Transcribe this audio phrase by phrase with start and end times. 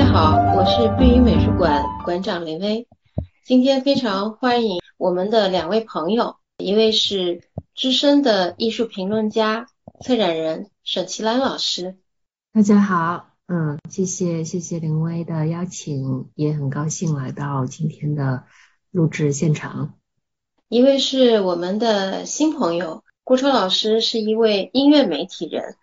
[0.00, 2.88] 家好，我是碧云美术馆馆长林薇。
[3.44, 7.42] 今天非常欢迎我们的两位朋友，一位是
[7.76, 9.66] 资深的艺术评论家、
[10.02, 11.98] 策展人沈其兰老师。
[12.54, 18.44] 大家好，嗯，谢谢谢谢林薇的邀请，也很高兴来到今天的
[18.90, 19.96] 录制现场。
[20.70, 25.76] 一位是我们的新朋友，郭超老师是一位音乐媒体人。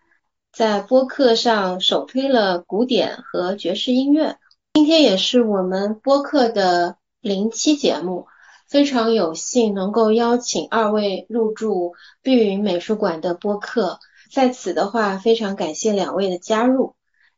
[0.57, 4.39] 在播客上首推了古典和爵士音乐。
[4.73, 8.25] 今天也是我们播客的零期节目，
[8.67, 11.93] 非常有幸能够邀请二位入驻
[12.23, 13.99] 碧云美术馆的播客。
[14.31, 16.95] 在此的话，非常感谢两位的加入，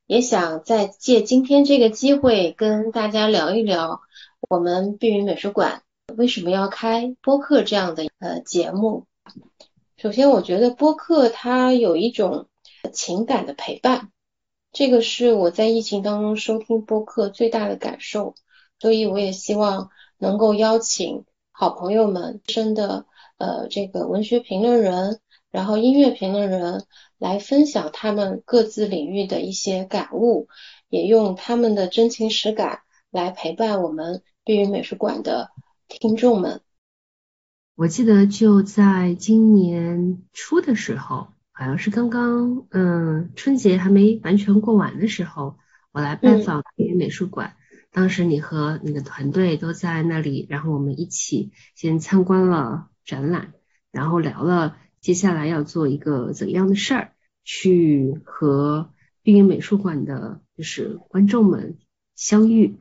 [0.08, 4.00] 也想再借今天这个机会跟大家聊一聊
[4.50, 5.82] 我们碧云美术馆
[6.16, 9.08] 为什么要开播客这样的呃节目。
[9.98, 12.46] 首先，我觉得播客它有一种。
[12.94, 14.12] 情感的陪伴，
[14.72, 18.36] 这个是我在疫情当中收听播客最大的感受，
[18.80, 23.06] 所以我也希望能够邀请好朋友们，真的
[23.38, 25.20] 呃这个文学评论人，
[25.52, 26.86] 然后音乐评论人
[27.18, 30.48] 来分享他们各自领域的一些感悟，
[30.88, 35.50] 也用他们的真情实感来陪伴我们碧云美术馆的
[35.88, 36.62] 听众们。
[37.76, 41.28] 我记得就在今年初的时候。
[41.60, 45.58] 好像是刚刚，嗯，春节还没完全过完的时候，
[45.92, 47.58] 我来拜访碧云美术馆。
[47.92, 53.52] 当时你和你的团队都在那里，然后我们一起先参观了展览，
[53.92, 57.12] 然后聊了接下来要做一个怎样的事儿，
[57.44, 61.78] 去和碧云美术馆的就是观众们
[62.16, 62.78] 相遇。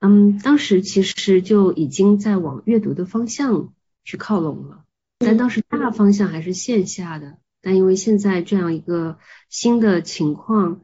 [0.00, 4.84] 嗯，当时其实就已经在往阅读的方向去靠拢了，
[5.18, 7.36] 但当时大方向还是线下的。
[7.64, 10.82] 但因为现在这样一个新的情况，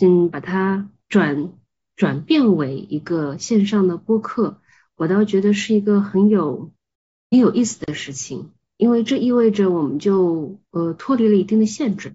[0.00, 1.52] 嗯，把它转
[1.94, 4.62] 转变为一个线上的播客，
[4.96, 6.72] 我倒觉得是一个很有
[7.30, 12.14] 很有意思的事情，因为这意味着我们就呃脱离了一定的限制，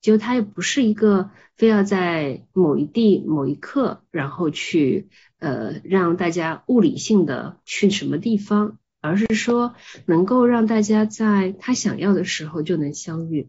[0.00, 8.78] 就它也不是一个非要在某一地某一刻，然后去呃让大家物理性的去什么地方。
[9.04, 9.74] 而是说
[10.06, 13.48] 能够让大家在他想要的时候就能相遇，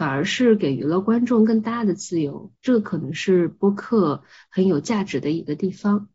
[0.00, 6.08] 反而是给予了观众更大的自由，这可能是播客很有价值的一个地方。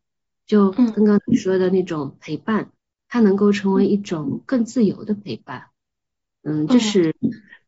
[0.47, 2.71] 就刚刚你说的那种陪伴，
[3.07, 5.67] 它能够成为一种更自由的陪伴。
[6.41, 7.15] 嗯，这是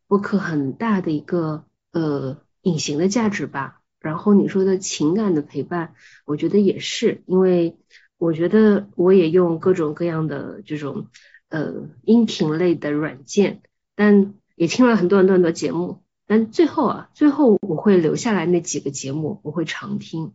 [0.08, 3.84] 播客很大的一个呃隐形的价值吧。
[4.00, 5.94] 然后你说的情感的陪伴，
[6.26, 7.78] 我觉得也是，因为。
[8.20, 11.06] 我觉得我也用各种各样的这种
[11.50, 13.62] 呃音频类的软件，
[13.94, 20.34] 但也听了很多很多很多节目，但最后啊，最后我会留下来那几个节目，我会常听。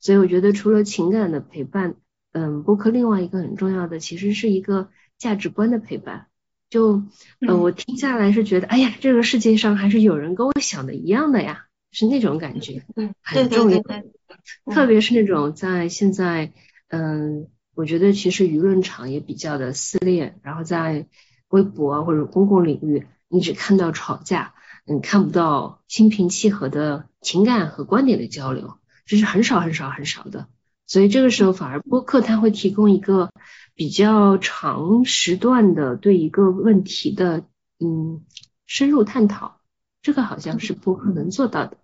[0.00, 1.94] 所以我觉得除了情感的陪伴，
[2.32, 4.88] 嗯，播客另外一个很重要的其实是一个
[5.18, 6.26] 价值观的陪伴。
[6.68, 7.04] 就
[7.46, 13.80] 呃我听下来是觉得，哎呀，这个世界上还是有人跟我想的一样的呀，是那种感觉，嗯，很重要。
[14.72, 16.52] 特别是那种在现在。
[16.88, 21.08] 嗯，我觉得其实舆论场也比较的撕裂，然后在
[21.48, 24.54] 微博啊或者公共领域，你只看到吵架，
[24.86, 30.46] 嗯，看不到心平气和的情感和观点的交流，这是很少很少很少的。
[30.86, 33.30] 所以这个时候反而播客它会提供一个
[33.74, 37.44] 比较长时段的对一个问题的
[37.78, 38.22] 嗯
[38.66, 39.60] 深入探讨，
[40.02, 41.76] 这个好像是播客能做到的。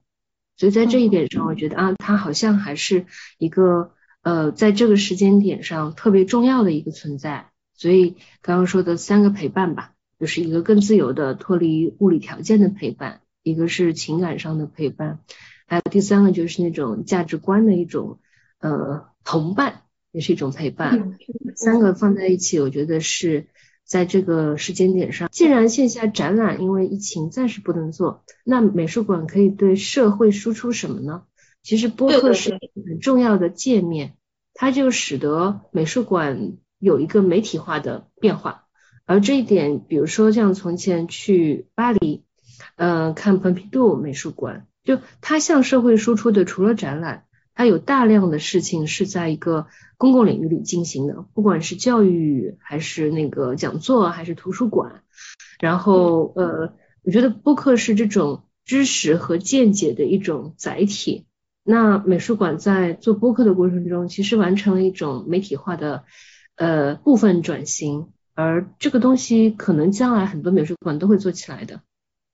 [0.57, 3.07] 所以在这一点上，我觉得啊，它好像还是
[3.39, 3.93] 一个。
[4.25, 9.92] 呃，在这个时间点上特别重要的一个存在，所以刚刚说的三个陪伴吧，
[10.23, 15.19] 就是一个更自由的脱离物理条件的陪伴，一个是情感上的陪伴，
[15.67, 18.21] 还有第三个就是那种价值观的一种
[18.61, 19.83] 呃同伴，
[20.13, 21.19] 也是一种陪伴。
[21.57, 23.49] 三个放在一起，我觉得是
[23.85, 31.25] 在这个时间点上，既然线下展览因为疫情暂时不能做，那美术馆可以对社会输出什么呢？
[31.65, 34.15] 其实播客是很重要的界面，
[34.55, 38.69] 它就使得美术馆有一个媒体化的变化。
[39.07, 42.23] 而这一点，比如说像从前去巴黎，
[42.77, 49.67] 嗯，看蓬皮杜美术馆，就它向社会输出的，除了展览，它有大量的事情是在一个
[49.99, 55.03] 公共领域里进行的，不管是教育还是那个讲座还是图书馆。
[55.61, 56.73] 然后，呃，
[57.05, 61.27] 我觉得播客是这种知识和见解的一种载体。
[61.65, 66.03] 那美术馆在做播客的过程中，其实完成了一种媒体化的
[66.57, 68.09] 呃部分转型，
[68.43, 71.81] 而这个东西可能将来很多美术馆都会做起来的，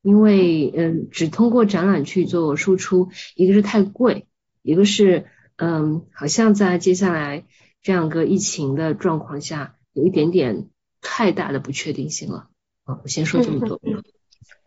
[0.03, 4.27] 因为嗯，只通过展览去做输出，一个是太贵，
[4.63, 5.27] 一个是
[5.57, 7.45] 嗯，好像在接下来
[7.83, 10.69] 这样个疫情的状况下，有一点点
[11.01, 12.49] 太大的不确定性了。
[12.85, 13.81] 啊，我先说这么多。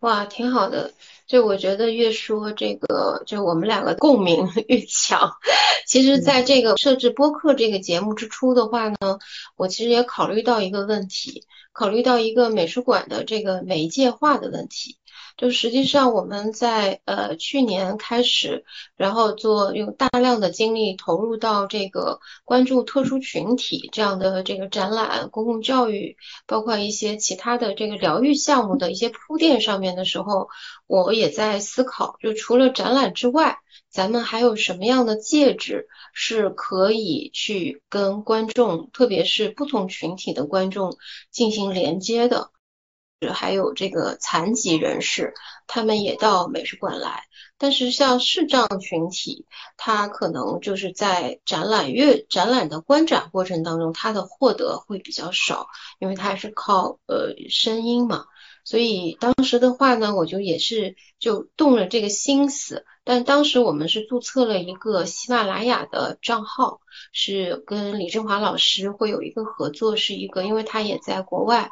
[0.02, 0.92] 哇，挺好的。
[1.28, 5.32] 就我觉得越说这个，就我们两个共鸣 越强。
[5.88, 8.98] 其实，在这个设置播客这个节目之初的话呢，
[9.56, 14.98] 我其实也考虑到一个问题，考虑到一个美术馆的这个媒介化的问题。
[15.38, 18.64] 就实际上我们在呃去年开始，
[18.96, 30.50] 然后做用大量的精力投入到这个关注特殊群体这样的这个展览、公共教育，包括一些其他的这个疗愈项目的一些铺垫上面的时候，
[30.88, 33.58] 我也在思考，就除了展览之外，
[33.90, 40.98] 咱们还有什么样的介质是可以去跟观众，特别是不同群体的观众
[41.32, 42.52] 进行连接的。
[43.30, 45.34] 还有这个残疾人士，
[45.68, 47.24] 他们也到美术馆来。
[47.58, 49.46] 但是像视障群体，
[49.78, 55.68] 他可能就是在展览阅展览的观展过程当中，他的获得会比较少，
[56.00, 58.26] 因为他是靠呃声音嘛。
[58.64, 62.86] 所以当时的话呢，我就也是就动了这个心思。
[63.04, 66.82] 但当时我们是注册了一个喜马拉雅的账号，
[67.12, 71.72] 是跟李振华老师会有一个合作，是一个，因为他也在国外，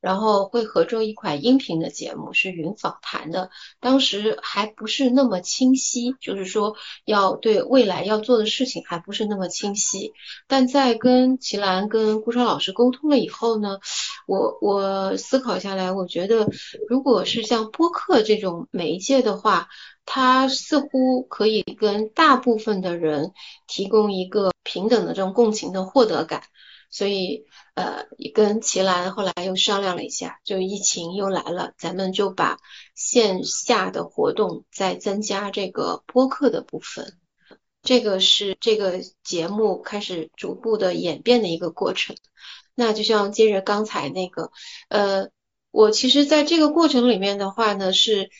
[0.00, 3.50] 然后会合作一款音频的节目，是云访谈的。
[3.80, 10.12] 当时还不是那么清晰，就是说要对未来要做的事情还不是那么清晰。
[10.46, 13.78] 但在跟齐兰、跟顾超老师沟通了以后呢，
[14.26, 16.46] 我我思考下来，我觉得
[16.86, 19.68] 如果是像播客这种媒介的话，
[20.08, 23.32] 它似乎可以跟大部分的人
[23.66, 26.44] 提供一个平等的这种共情的获得感，
[26.90, 27.44] 所以
[27.74, 32.58] 呃，跟齐兰后来又商量了一下，就疫情又来了，咱们就把
[32.94, 37.18] 线下的活动再增加这个播客的部分，
[37.82, 42.16] 这个是这个节目开始逐步的演变的一个过程。
[42.76, 44.52] 那就像接着刚才那个，
[44.88, 45.30] 呃，
[45.72, 48.30] 我其实在这个过程里面的话呢是。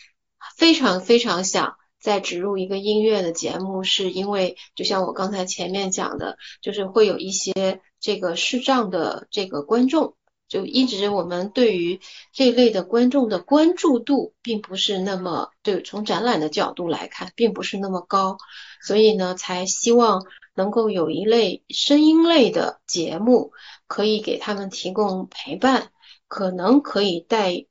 [0.56, 10.14] 非常非常想再植入一个音乐的节目，是因为就像我刚才前面讲的，就是会有一些这个视障的这个观众，
[10.48, 12.00] 就一直我们对于
[12.32, 18.38] 这类的观众的关注度并不是那么对，从展览的角度来看，并不是那么高，
[18.86, 23.50] 所以呢，才希望能够有一类声音类的节目，
[23.88, 25.90] 可以给他们提供陪伴，
[26.28, 27.66] 可能可以带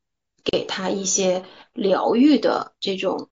[0.52, 1.44] 给他一些。
[1.78, 3.28] 疗愈的这种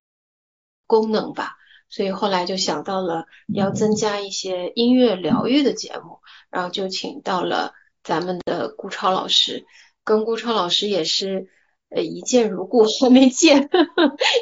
[0.85, 1.55] 功能吧，
[1.87, 6.19] 所以后来就想到了要增加一些音乐疗愈的节目，
[6.49, 7.71] 然后就请到了
[8.03, 9.65] 咱们的顾超老师，
[10.03, 11.47] 跟顾超老师也是
[11.87, 13.69] 呃一见如故，还 没见，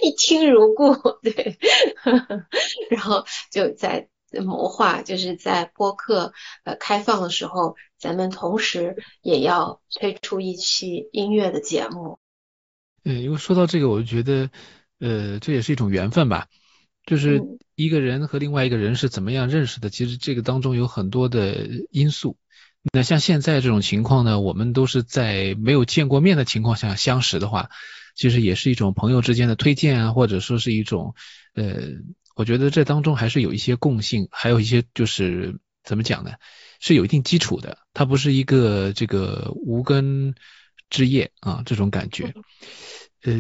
[0.02, 1.60] 一听如故，对，
[2.90, 4.10] 然后就在
[4.44, 6.34] 谋划，就是在播客
[6.64, 12.18] 呃开放的时候，咱们同时也要推出一期音乐的节目。
[13.04, 14.50] 嗯，因为说到这个，我就觉得，
[15.00, 16.48] 呃，这也是一种缘分吧。
[17.06, 17.42] 就是
[17.76, 22.38] 一个人和另外一个人是怎么样认识的，其实这个当中有很多的因素。
[22.94, 27.70] 那像现在这种情况呢，我们都是在没有见过面的情况下相识的话，
[28.16, 31.16] 其实也是一种朋友之间的推荐啊，或者说是一种，
[31.56, 31.76] 呃，
[32.36, 36.34] 我觉得这当中还是有一些共性，还有一些就是怎么讲呢，
[36.80, 40.36] 是有一定基础的，它不是一个这个无根
[40.92, 42.36] 之夜啊这种感觉。
[43.24, 43.34] 呃，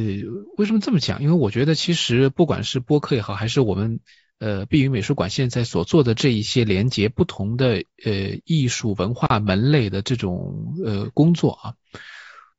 [0.58, 1.22] 为什么这么讲？
[1.22, 4.00] 因为我觉得其实不管是播客也好，还是我们
[4.40, 11.74] 呃碧云美术馆现在所做的这一些连接不同的呃艺术文化门类的这种呃工作啊，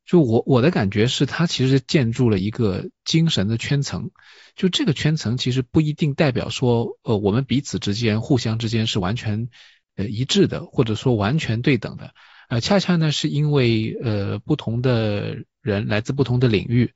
[0.04, 4.10] 就我我的感觉是，它其实建筑了一个精神的圈层。
[4.56, 9.48] 就这个圈层其实不一定代表说呃我们彼此之间互相之间是完全
[9.96, 12.12] 呃一致的，或者说完全对等的。
[12.52, 15.38] 呃，恰恰呢是因为呃不同的。
[15.62, 16.92] 人来自不同的领域，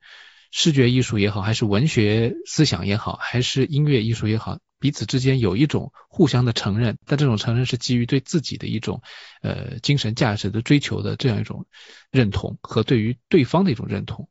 [0.51, 9.01] 视觉艺术也好，还是文学思想也好，还是音乐艺术也好，彼此之间有一种互相的承认，但这种承认是基于对自己的一种
[9.41, 11.65] 呃精神价值的追求的这样一种
[12.11, 14.27] 认同和对于对方的一种认同。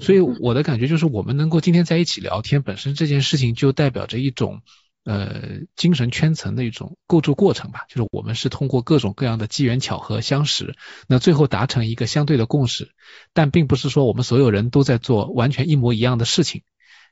[0.00, 4.62] 所以我的感觉就是，我们能够今天在一起聊天，本身这件事情就代表着一种。
[5.06, 10.74] 呃，精神圈层的一种构筑过程吧，就是我们是通过各种各样的机缘巧合相识，
[11.06, 12.90] 那最后达成一个相对的共识，
[13.32, 16.64] 但并不是说我们所有人都在做完全一模一样的事情，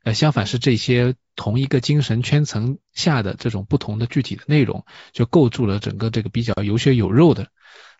[0.03, 7.47] 呃，相反是这些同一个精神圈层下的这种不同的具体的内容，就构筑了整个这个比较有血有肉的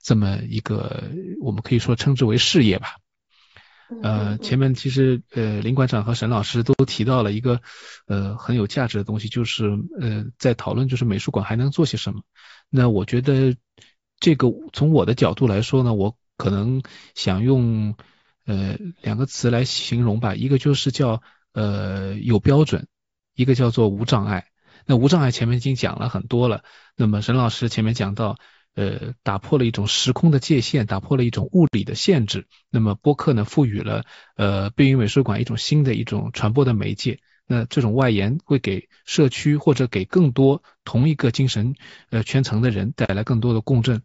[0.03, 1.05] 这么一个，
[1.41, 2.97] 我们可以说称之为事业吧。
[4.03, 7.61] 呃，前面其实呃林馆长和沈老师都提到了一个
[8.07, 9.67] 呃很有价值的东西，就是
[9.99, 12.23] 呃在讨论就是美术馆还能做些什么。
[12.69, 13.57] 那我觉得
[14.21, 16.83] 这个从我的角度来说呢，我可能
[17.15, 17.95] 想用
[18.45, 21.23] 呃两个词来形容吧，一个就是叫
[21.53, 22.87] 呃有标准，
[23.35, 24.47] 一个叫做无障碍。
[24.87, 26.63] 那无障碍前面已经讲了很多了，
[26.97, 28.37] 那么沈老师前面讲到。
[28.75, 32.47] 呃，打破了一种时空的界限，打破了一种物理的限制。
[32.71, 34.05] 那么播客呢，赋予了
[34.37, 37.21] 呃碧云美术馆一种新的一种传播的媒介。
[37.47, 41.75] 那这种外延会给社区或者给更多同一个精神
[42.09, 44.03] 呃圈层的人带来更多的共振。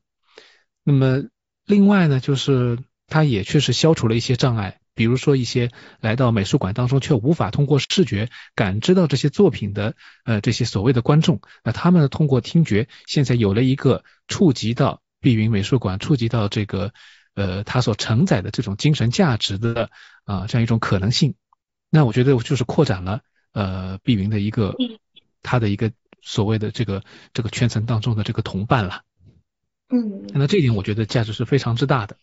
[0.84, 1.24] 那么
[1.66, 4.80] 另外呢，就是它也确实消除了一些障碍。
[4.96, 16.92] 比如说一些来到美术馆当中却无法通过视觉感知到这些作品的呃这些所谓的观众，那他们通过听觉现在有了一个触及到碧云美术馆，触及到这个
[17.34, 19.90] 呃它所承载的这种精神价值的
[20.26, 21.36] 啊这样一种可能性。
[21.90, 23.22] 那我觉得就是扩展了
[23.54, 24.76] 呃碧云的一个
[25.42, 29.04] 它的一个所谓的这个这个圈层当中的这个同伴了。
[29.88, 32.18] 嗯，那这一点我觉得价值是非常之大的。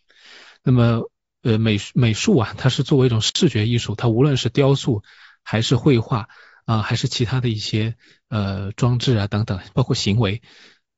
[0.63, 1.11] 那么。
[1.43, 5.05] 呃，美美术啊，它是作为一种视觉艺术，它无论是雕塑
[5.45, 6.29] 还是绘画
[6.65, 7.95] 啊，还是其他的一些
[8.29, 10.43] 呃装置啊等等，包括行为，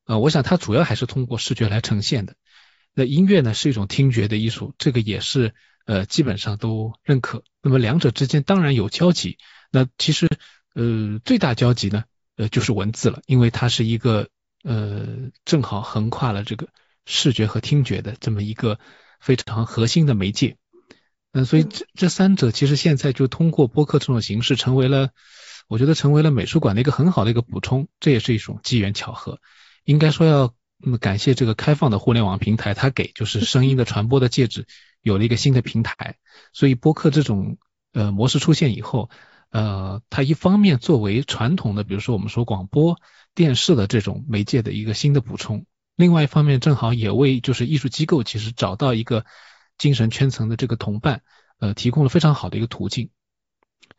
[0.06, 2.34] 呃，我想它主要还是通过视觉来呈现的。
[2.94, 5.52] 那音乐呢，是一种听觉的艺术，这个也是
[5.84, 7.44] 呃基本上都认可。
[7.60, 9.36] 那么两者之间当然有交集，
[9.70, 10.30] 那其实
[10.74, 12.04] 呃最大交集呢，
[12.36, 14.30] 呃就是文字了，因为它是一个
[14.64, 16.68] 呃正好横跨了这个
[17.04, 18.78] 视觉和听觉的这么一个。
[19.18, 20.56] 非常核心的媒介，
[21.32, 25.10] 嗯，所以这这三者其实现在就通过播客这种形式，成为了
[25.68, 29.40] 我觉得成为了美术馆的一个很好的一个补充，这也是一种机缘巧合。
[29.84, 30.54] 应该说要
[31.00, 34.66] 感谢这个开放的互联网平台，它给就是声音的传播的介质
[35.02, 36.16] 有了一个新的平台。
[36.52, 37.58] 所以播客这种
[37.92, 39.10] 呃模式出现以后，
[39.50, 43.00] 呃，它一方面作为传统的，比如说我们说广播
[43.34, 45.66] 电视的这种媒介的一个新的补充。
[45.98, 49.26] 另外一方面，正好也为就是艺术机构其实找到一个
[49.78, 51.22] 精神圈层的这个同伴，
[51.58, 53.10] 呃，提供了非常好的一个途径。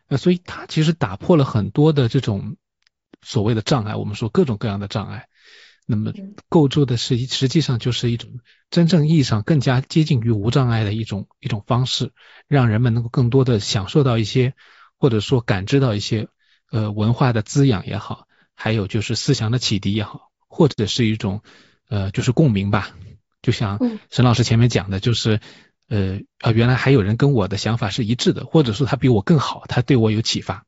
[0.07, 2.55] 呃，所以它其实打破了很多的这种
[3.21, 5.27] 所谓的障碍，我们说各种各样的障碍。
[5.85, 6.13] 那么
[6.47, 8.39] 构筑的是实际上就是一种
[8.69, 12.13] 真正意义上更加接近于无障碍的一种一种方式，
[12.47, 14.53] 让人们能够更多的享受到一些，
[14.97, 16.29] 或者说感知到一些
[16.71, 18.25] 呃文化的滋养也好，
[18.55, 21.41] 还有就是思想的启迪也好，或者是一种。
[21.89, 22.95] 呃，就是共鸣吧，
[23.41, 23.79] 就像
[24.09, 25.41] 沈老师前面讲的，就是
[25.89, 30.65] 呃啊，原来还有人跟我的想法是一致的，或者说他比我更好，他对我有启发。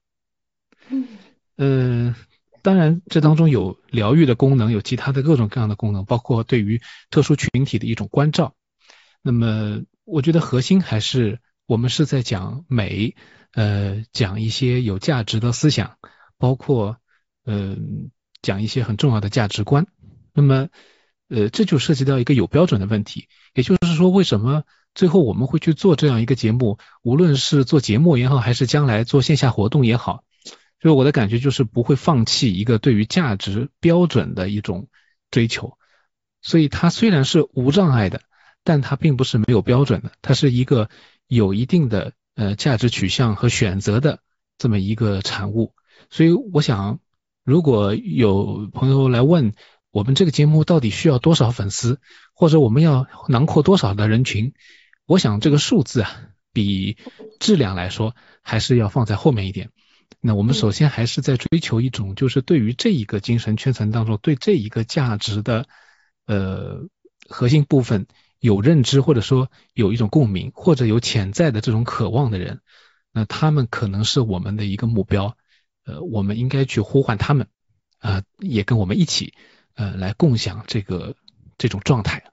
[1.57, 2.15] 嗯，
[2.63, 8.55] 当然这当中有疗愈的功能，有其他的各种各样的功能，包括对于特殊群体的一种关照。
[9.21, 13.15] 那么我觉得核心还是我们是在讲美，
[13.53, 15.97] 呃，讲一些有价值的思想，
[16.39, 16.97] 包括
[17.45, 18.09] 嗯，
[18.41, 19.85] 讲一些很重要的价值观。
[20.33, 20.69] 那么
[21.33, 26.77] 呃，这就涉及到一个有标准的问题，也就是说，为什么最后我们会去做这样一个节目？
[27.03, 30.25] 无论是做节目也好，还是将来做线下活动也好，
[30.81, 34.89] 就是我的感觉就是不会放弃一个对于价值标准的一种
[35.29, 35.77] 追求。
[36.41, 38.23] 所以它虽然是无障碍的，
[38.65, 40.89] 但它并不是没有标准的，它是一个
[41.27, 44.19] 有一定的呃价值取向和选择的
[44.57, 45.73] 这么一个产物。
[46.09, 46.99] 所以我想，
[47.45, 49.53] 如果有朋友来问，
[49.91, 51.99] 我们这个节目到底需要多少粉丝，
[52.33, 54.53] 或者我们要囊括多少的人群？
[55.05, 56.97] 我想这个数字啊，比
[57.39, 59.69] 质量来说还是要放在后面一点。
[60.21, 65.67] 那我们首先还是在追求一种，就是对于这一个精神圈层当中，对这一个价值的
[66.25, 66.87] 呃
[67.27, 68.07] 核心部分
[68.39, 72.61] 有认知，或者说有一种共鸣，或者有潜在的这种渴望的人，
[73.11, 75.35] 那他们可能是我们的一个目标。
[75.83, 77.47] 呃，我们应该去呼唤他们
[77.99, 79.33] 啊，也跟我们一起。
[79.75, 81.15] 呃，来共享这个
[81.57, 82.23] 这种状态。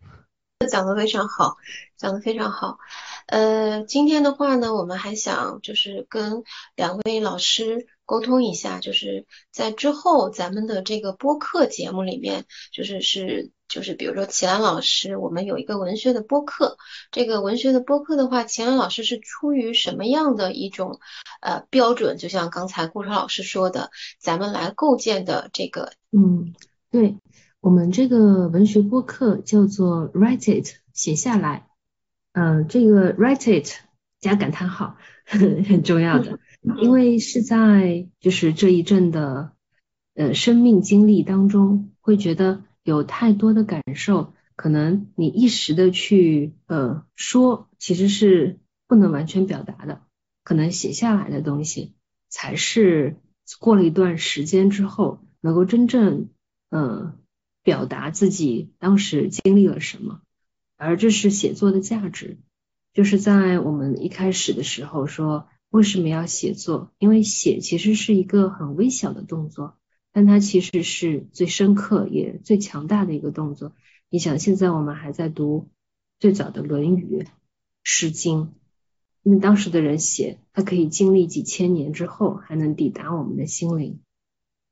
[0.68, 1.56] 讲的非常好，
[1.96, 2.78] 讲的非常好。
[3.26, 6.42] 呃，今天的话呢，我们还想就是跟
[6.74, 16.76] 两位老师沟通一下，就是在之后咱们的这个播客节目里面，就是是就是比如说齐兰老师，我们有一个文学的播客，
[17.12, 20.98] 这个文学的播客的话，齐兰老师是出于什么样的一种
[21.40, 22.16] 呃标准？
[22.16, 26.52] 就像刚才顾超老师说的，咱们来构建的这个，嗯。
[26.90, 27.18] 对
[27.60, 31.66] 我们这个文学播客叫做 Write It，写下来。
[32.32, 33.72] 嗯，这个 Write It
[34.20, 36.38] 加感叹号 很重要的，
[36.80, 39.52] 因为是在就是这一阵的
[40.14, 50.00] 呃生命经历当中，会觉得有太多的感受，可能你一时的去呃说，其实是不能完全表达的，
[50.44, 51.94] 可能写下来的东西
[52.28, 53.16] 才是
[53.58, 56.28] 过了一段时间之后能够真正
[56.70, 57.18] 嗯
[57.62, 60.22] 表达自己当时经历了什么，
[60.76, 62.38] 而这是写作的价值，
[62.92, 69.76] 就是在我们一开始的时候说为什么要写作，因为写其实是一个很微小的动作。
[70.10, 73.74] 但它其实是最深刻也最强大的一个动作。
[74.08, 75.68] 你想，现在我们还在读
[76.18, 77.18] 最早的《论语》
[77.84, 78.44] 《诗经》，
[79.22, 84.00] 那当时的人写，他可以经历几千年之后，还能抵达我们的心灵。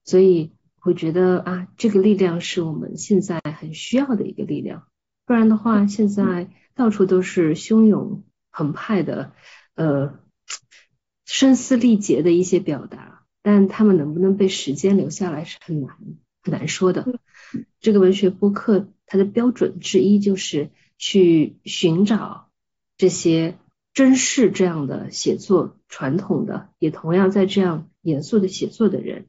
[0.05, 0.53] 所以
[0.87, 4.87] 会觉得啊，这个力量是我们现在很需要的一个力量。
[5.27, 9.33] 不然的话，现在到处都是汹涌澎湃的，
[9.75, 10.19] 呃，
[11.25, 13.25] 声嘶力竭的一些表达。
[13.43, 15.97] 但他们能不能被时间留下来是很难
[16.43, 17.21] 很难说的。
[17.81, 22.51] 这个文学播客它的标准之一就是去寻找
[22.97, 23.57] 这些
[23.95, 29.27] 珍视这样的写作传统的，也同样在这样严肃的写作的人，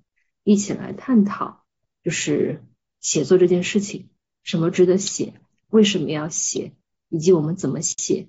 [0.48, 1.64] 一起来探讨，
[2.04, 2.64] 就是
[3.00, 4.10] 写作这件事情，
[4.44, 5.34] 什么值得写，
[5.70, 6.72] 为什么要写，
[7.10, 8.28] 以及我们怎么写，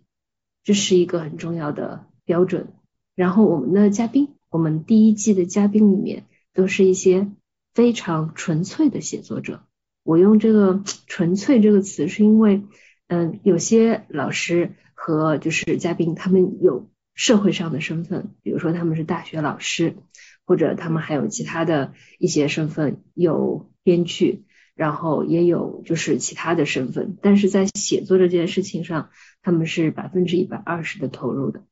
[0.64, 2.72] 这是一个很重要的标准。
[3.14, 4.34] 然后我们的嘉宾。
[4.50, 7.30] 我们第一季的嘉宾里面都是一些
[7.74, 9.62] 非常纯粹的写作者。
[10.04, 12.62] 我用这个“纯粹”这个词，是因为，
[13.08, 19.96] 嗯，有些老师和就是嘉宾，他们有社会上的身份，比如说他们是大学老师，
[20.48, 27.18] 或者他们还有其他的一些身份，有编剧，然后也有就是其他的身份。
[27.20, 29.10] 但是在写作这件事情上，
[29.42, 31.64] 他们是百分之一百二十的投入的。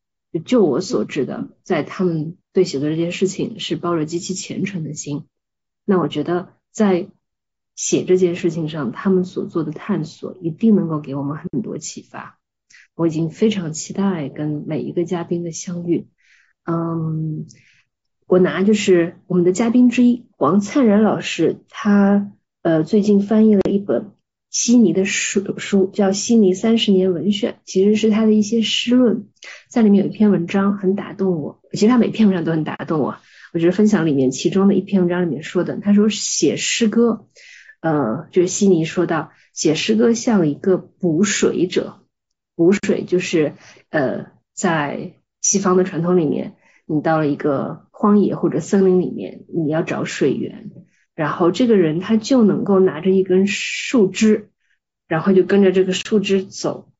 [0.44, 5.24] 就我所知的，在他们对写作这件事情是抱着极其虔诚的心。
[5.86, 7.08] 那我觉得在
[7.76, 12.38] 写这件事情上，他们所做的探索一定能够给我们很多启发。
[12.94, 16.08] 我已经非常期待跟每一个嘉宾的相遇。
[16.66, 17.46] 嗯，
[18.26, 24.12] 我拿就是我们的嘉宾之一王灿然老师，他呃最近翻译了一本。
[24.48, 29.26] 悉尼的书书叫《悉尼三十年文选》，其实是他的一些诗论，
[29.68, 31.60] 在里面有一篇文章很打动我。
[31.72, 33.18] 其实他每篇文章都很打动我。
[33.52, 37.26] 我觉得分享里面其中的一篇文章里面说的，他说写诗歌，
[37.80, 42.00] 呃，就是悉尼说到写诗歌像一个补水者，
[42.54, 43.52] 补水就是
[43.90, 45.12] 呃，在
[45.42, 46.54] 西方的传统里面，
[46.86, 50.70] 你到了一个荒野或者森林里面，你要找水源。
[51.14, 54.50] 然后这个人他就能够拿着一根树枝，
[55.08, 56.92] 然后就跟着这个树枝走，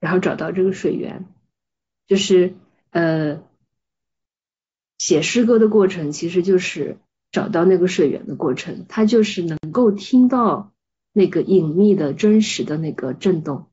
[0.00, 1.26] 然后找到这个水源。
[2.06, 2.54] 就是
[2.90, 3.42] 呃，
[4.96, 6.96] 写诗歌的过程其实就是
[7.30, 8.86] 找到那个水源的过程。
[8.88, 10.72] 他就是能够听到
[11.12, 13.66] 那个隐秘的真实的那个震动。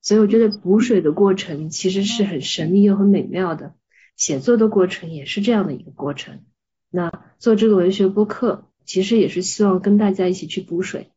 [0.00, 3.74] 所以我觉得补水的过程其实是很神秘又很美妙的。
[4.18, 6.44] 写作的过程也是这样的一个过程。
[6.90, 8.66] 那做这个文学播客。
[8.88, 11.10] 其实也是希望跟大家一起去补水，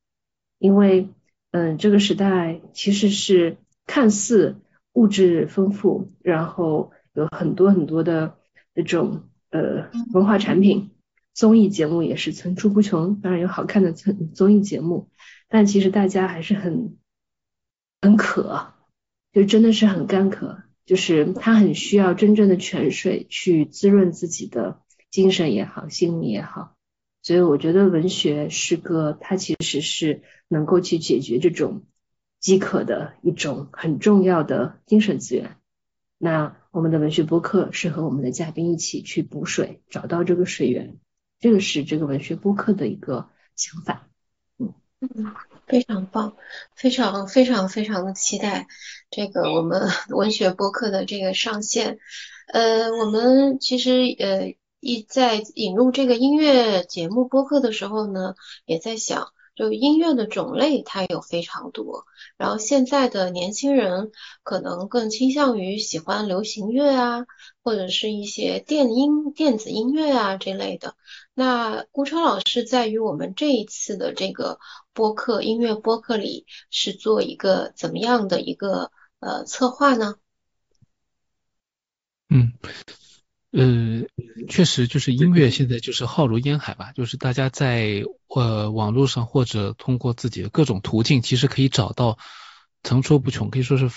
[0.60, 1.08] 因为
[1.52, 4.58] 嗯，这个时代其实是看似
[4.92, 8.36] 物质丰富，然后有很多很多的
[8.74, 10.92] 那种呃文化产品，
[11.34, 15.10] 综艺节目也是层出不穷，当然有好看的综综艺节目，
[15.48, 16.98] 但其实大家还是很
[18.02, 18.74] 很渴，
[19.32, 26.76] 就真的是很干渴，就是他很需要真正的泉水去滋润自己的精神也好，心灵也好。
[27.22, 31.84] 所以我觉得文学诗歌，它其实是能够去解决这种
[32.40, 35.56] 饥渴的一种很重要的精神资源。
[36.18, 40.98] 那我们的文学播客是和我们的嘉宾一起去补水，找到这个水源，
[41.40, 44.08] 这个是这个文学播客的一个想法。
[44.58, 44.74] 嗯，
[45.72, 46.36] 非常棒，
[46.76, 48.68] 非常非常非常的期待
[49.10, 51.98] 这个我们 文学播客的这个上线。
[52.54, 54.54] 呃，我们其实呃。
[54.84, 58.34] 一在引入这个音乐节目播客的时候呢，
[58.66, 59.28] 也在想，
[59.62, 67.28] 就音乐的种类它有非常多，然后现在的年轻人可能更倾向于喜欢流行乐啊，
[67.62, 70.96] 或者是一些电音、电子音乐啊这类的。
[71.36, 74.60] 那顾超老师在于我们这一次的这个
[74.94, 80.16] 播客音乐播客里是做一个怎么样的一个呃策划呢？
[82.32, 82.52] 嗯。
[83.52, 84.04] 呃，
[84.48, 92.18] 确实就是音乐现在就是浩如烟海吧，就是大家在呃网络上或者通过自己的各种途径，其实可以找到
[92.84, 93.90] 层出不穷，可以说是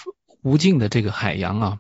[0.42, 1.78] 无尽的这个海洋啊。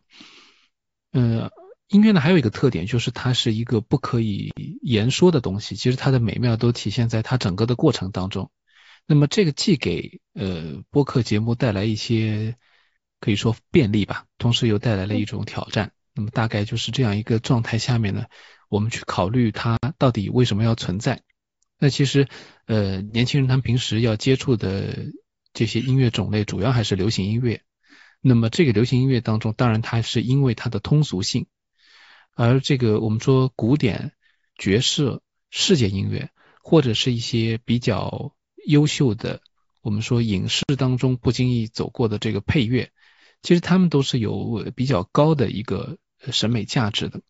[1.12, 1.50] 呃，
[1.88, 8.50] 音乐呢还有一个特点，就是它是一个不可以言说的东西，其实它的美妙都体现在它整个的过程当中。
[9.06, 12.56] 那么这个既给呃播客节目带来一些。
[13.20, 15.92] 可以说便利吧，同时又带来了一种挑战。
[16.14, 18.26] 那么大概就是这样一个状态下面呢，
[18.68, 21.22] 我们去考虑它到底为什么要存在。
[21.78, 22.28] 那其实
[22.66, 25.12] 呃，年轻人他们平时要接触的
[25.52, 27.62] 这些音乐种类，主要还是流行音乐。
[28.20, 31.46] 那么这个流行音乐当中，当然它是因为它的通俗性，
[32.34, 34.12] 而这个我们说古典、
[34.56, 36.30] 爵士、世界音乐，
[36.62, 38.34] 或者是一些比较
[38.66, 39.42] 优秀的，
[39.82, 42.92] 我们说影视当中不经意走过的这个配乐。
[43.42, 45.98] 其实他们都是有比较高的一个
[46.32, 47.20] 审美价值的。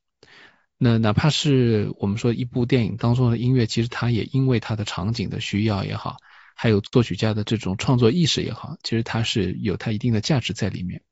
[0.76, 6.16] 那哪怕是我们说一部电影当中的音乐，其实它也因为它的场景的需要也好，
[6.57, 11.02] 还有作曲家的这种创作意识也好，其实它是有它一定的价值在里面。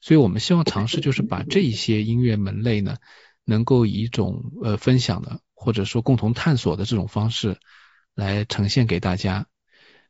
[0.00, 2.96] 所以我们希望尝试就是把这一些音乐门类呢，
[3.44, 7.58] 能够以一种呃分享的或者说共同探索的这种方式
[8.14, 9.46] 来呈现给大家。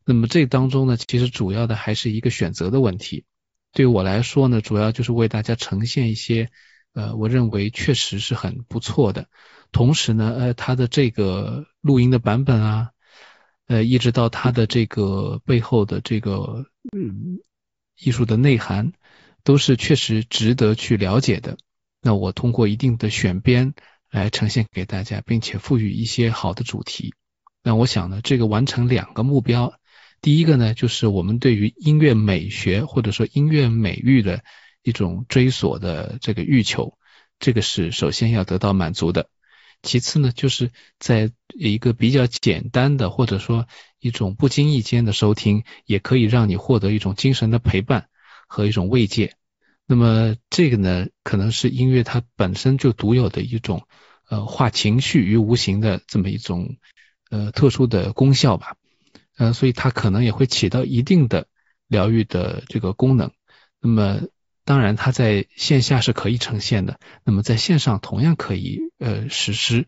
[0.05, 3.25] 那么这当中呢，其实主要的还是一个选择的问题。
[3.72, 6.51] 对我来说呢，主要就是为大家呈现一些，
[6.94, 9.28] 呃，我认为确实是很不错的。
[9.70, 12.90] 同时呢，呃，它的这个录音的版本啊，
[13.66, 17.40] 呃，一直到它的这个背后的这个嗯
[17.98, 18.92] 艺术的内涵，
[19.44, 21.57] 都是确实值得去了解的。
[22.02, 23.74] 那我通过一定的选编
[24.11, 27.14] 来呈现给大家，并且赋予一些好的主题。
[27.62, 29.74] 那我想呢，这个完成两个目标。
[30.20, 34.44] 第一个呢，就是我们对于音乐美学或者说音乐美育的
[34.83, 36.99] 一种追索的这个欲求，
[37.38, 39.29] 这个是首先要得到满足的。
[39.83, 43.66] 其次呢，就是在一个比较简单的或者说
[43.99, 48.09] 一种不经意间的收听，也可以让你获得一种精神的陪伴
[48.47, 49.35] 和一种慰藉。
[49.87, 53.88] 那么这个呢，可能是音乐它本身就独有的一种
[54.29, 56.77] 呃化情绪于无形的这么一种
[57.29, 58.77] 呃特殊的功效吧。
[59.37, 61.49] 呃，所以它可能也会起到一定的
[61.88, 63.33] 疗愈的这个功能。
[63.81, 64.21] 那么，
[64.64, 69.87] 当然它在线下是可以呈现的，那么在线上同样可以呃实施。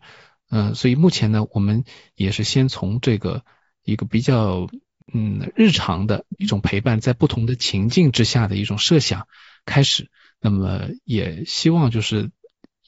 [0.49, 1.83] 嗯，所以目前呢，我们
[2.15, 3.43] 也是先从这个
[3.83, 4.67] 一个比较
[5.13, 9.27] 嗯日常的一种陪伴，在不同的情境之下的一种设想
[9.65, 10.09] 开始。
[10.39, 12.31] 那么也希望就是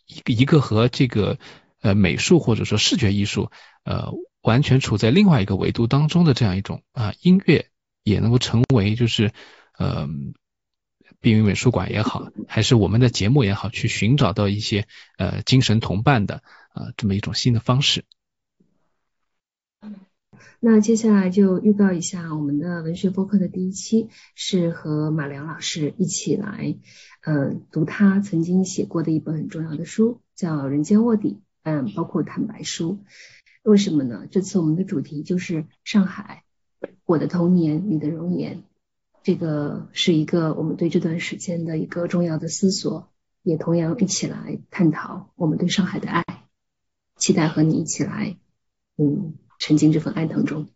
[0.06, 1.39] 一个一个和这个
[1.82, 3.52] 呃美术或者说视觉艺术
[3.84, 4.13] 呃。
[4.43, 7.65] 完全处在另外一个维度当中的这样一种啊音乐，
[8.04, 9.34] 也能够成为就是
[9.78, 10.08] 呃
[11.19, 18.06] 碧云美术馆也好，还是我们的节目也好，去寻找到一些呃精神同伴的啊这么一种新的方式。
[20.60, 26.75] 那接下来就预告一下我们的文学播客的第一期，是和马良老师一起来
[27.21, 31.30] 嗯读他曾经写过的一本很重要的书，叫《人间卧底》，
[31.63, 32.99] 嗯，包括坦白书。
[33.62, 34.27] 为什么呢？
[34.32, 36.43] 这次我们的主题就是上海，
[37.06, 38.63] 我的童年，你的容颜。
[39.28, 43.10] 这个是一个我们对这段时间的一个重要的思索，
[43.44, 46.24] 也同样一起来探讨我们对上海的爱。
[47.18, 48.38] 期待和你一起来，
[48.96, 50.70] 嗯，沉浸这份爱当中。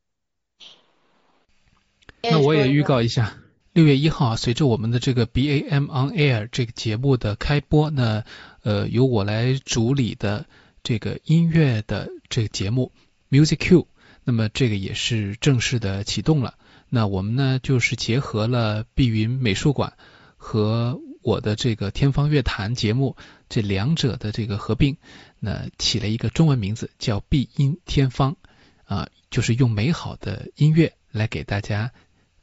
[2.22, 3.38] 那我也预告一下，
[3.72, 8.26] 六月一号，随着我们的这个 B A M on Air 这个节目的开播，那
[8.64, 10.46] 呃由我来主理的。
[10.84, 12.92] 这个音乐的这个节目
[13.30, 13.88] Music Q，
[14.26, 16.56] 那么这个也是正式的启动了。
[16.94, 19.94] 那我们呢就是结合了碧云美术馆
[20.36, 23.16] 和我的这个天方乐坛节目
[23.48, 24.98] 这两者的这个合并，
[25.40, 28.36] 那起了一个中文名字叫碧音天方
[28.84, 31.94] 啊，就是用美好的音乐来给大家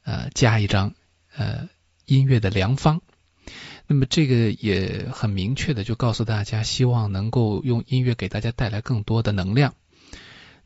[0.03, 0.95] 呃加一张
[1.37, 1.69] 呃
[2.07, 3.03] 音乐的良方。
[3.87, 9.75] 那么这个也很明确的就告诉大家，希望能够用音乐给大家带来更多的能量。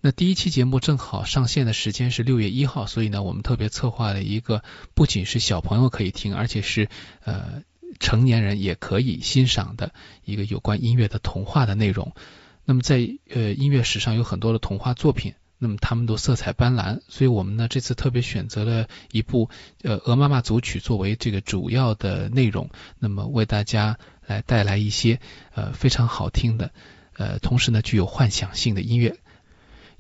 [0.05, 6.89] 那第一期节目正好上线的时间是六月一号，所以呢，我们特别策划了一个不仅是小朋友可以听，而且是
[7.23, 7.63] 呃
[8.01, 12.17] 成年人也可以欣赏的一个有关音乐的童话的内容。
[12.65, 12.97] 那么在
[13.31, 15.35] 呃音乐史上有很多的童话作品。
[15.65, 19.49] 那么他们都色彩斑斓，所以我们呢这次特别选择了一部
[19.83, 25.21] 呃《鹅妈妈组曲》作为这个主要的内容，那么为大家来带来一些
[25.55, 26.73] 呃非常好听的
[27.17, 29.19] 呃同时呢具有幻想性的音乐，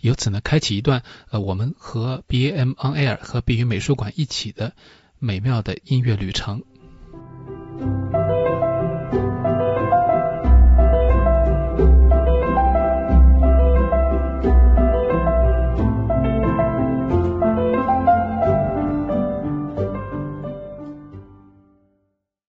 [0.02, 4.74] 由此呢开启一段呃我们和 B A M On Air 和碧云美术馆一起的
[5.20, 6.64] 美妙的音乐旅程。